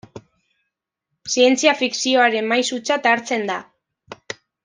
Zientzia 1.33 1.75
fikzioaren 1.83 2.49
maisutzat 2.53 3.07
hartzen 3.13 3.47
da. 3.53 3.59